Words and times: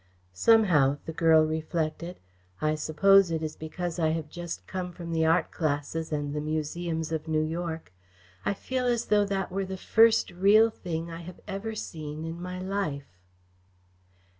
"Somehow," 0.33 0.97
the 1.05 1.13
girl 1.13 1.45
reflected 1.45 2.17
"I 2.59 2.73
suppose 2.73 3.29
it 3.29 3.43
is 3.43 3.55
because 3.55 3.99
I 3.99 4.09
have 4.17 4.29
just 4.31 4.65
come 4.65 4.91
from 4.91 5.11
the 5.13 5.27
art 5.27 5.51
classes 5.51 6.11
and 6.11 6.33
the 6.33 6.41
museums 6.41 7.11
of 7.11 7.27
New 7.27 7.43
York 7.43 7.93
I 8.43 8.55
feel 8.55 8.87
as 8.87 9.05
though 9.05 9.25
that 9.25 9.51
were 9.51 9.63
the 9.63 9.77
first 9.77 10.31
real 10.31 10.71
thing 10.71 11.11
I 11.11 11.21
have 11.21 11.39
ever 11.47 11.75
seen 11.75 12.25
in 12.25 12.41
my 12.41 12.57
life." 12.59 13.19